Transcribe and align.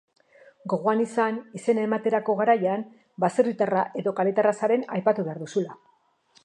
Gogoan 0.71 1.03
izan 1.03 1.37
izena 1.59 1.83
ematerako 1.89 2.37
garaian 2.39 2.87
baserritarra 3.25 3.85
edo 4.03 4.17
kaletarra 4.21 4.57
zaren 4.63 4.89
aipatu 4.99 5.29
behar 5.29 5.45
duzula. 5.45 5.81